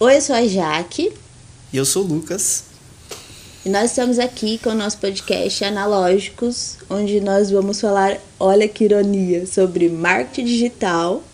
[0.00, 1.12] Oi, eu sou a Jaque.
[1.72, 2.62] E eu sou o Lucas.
[3.66, 8.84] E nós estamos aqui com o nosso podcast Analógicos, onde nós vamos falar, olha que
[8.84, 11.24] ironia, sobre marketing digital.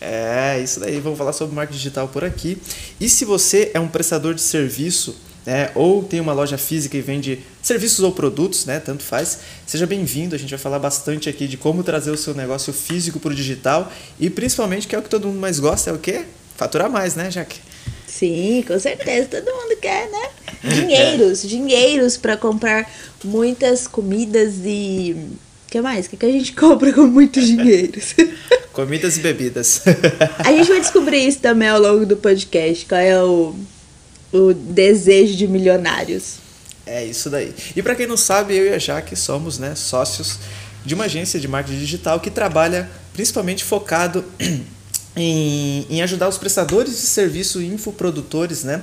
[0.00, 2.56] É, isso daí, vamos falar sobre marketing digital por aqui.
[2.98, 5.14] E se você é um prestador de serviço,
[5.44, 9.86] né, ou tem uma loja física e vende serviços ou produtos, né, tanto faz, seja
[9.86, 10.34] bem-vindo.
[10.34, 13.34] A gente vai falar bastante aqui de como trazer o seu negócio físico para o
[13.34, 16.24] digital e principalmente que é o que todo mundo mais gosta, é o quê?
[16.56, 17.73] Faturar mais, né, Jaque?
[18.06, 20.28] Sim, com certeza, todo mundo quer, né?
[20.62, 21.48] Dinheiros, é.
[21.48, 22.90] dinheiros para comprar
[23.24, 25.16] muitas comidas e
[25.66, 26.06] o que mais?
[26.06, 28.14] O que, que a gente compra com muitos dinheiros?
[28.72, 29.82] Comidas e bebidas.
[30.38, 33.54] a gente vai descobrir isso também ao longo do podcast, qual é o,
[34.32, 36.38] o desejo de milionários.
[36.86, 37.54] É isso daí.
[37.74, 40.38] E para quem não sabe, eu e a Jaque somos né, sócios
[40.84, 44.24] de uma agência de marketing digital que trabalha principalmente focado
[45.16, 48.82] em, em, ajudar os prestadores de serviço infoprodutores, né,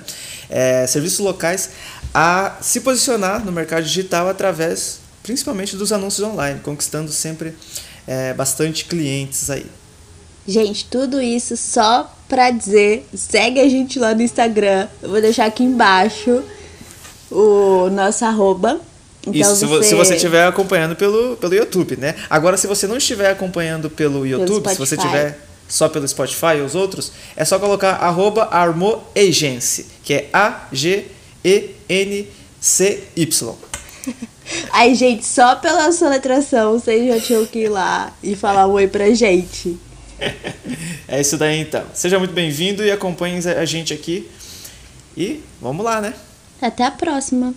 [0.50, 1.70] é, serviços locais,
[2.14, 7.54] a se posicionar no mercado digital através principalmente dos anúncios online, conquistando sempre
[8.08, 9.66] é, bastante clientes aí.
[10.48, 14.88] Gente, tudo isso só pra dizer, segue a gente lá no Instagram.
[15.02, 16.42] Eu vou deixar aqui embaixo
[17.30, 18.82] o nosso arroba.
[19.22, 19.90] Então isso, se você...
[19.90, 22.16] se você estiver acompanhando pelo, pelo YouTube, né?
[22.28, 25.38] Agora, se você não estiver acompanhando pelo YouTube, pelo se você estiver
[25.72, 28.50] só pelo Spotify e os outros, é só colocar arroba
[30.04, 31.06] que é A-G-E-N-C-Y.
[34.74, 38.88] Aí, gente, só pela soletração vocês já tinham que ir lá e falar um oi
[38.88, 39.80] pra gente.
[41.08, 41.86] É isso daí então.
[41.94, 44.30] Seja muito bem-vindo e acompanhe a gente aqui.
[45.16, 46.14] E vamos lá, né?
[46.62, 47.54] Até a próxima.